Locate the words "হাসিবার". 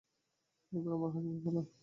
1.09-1.39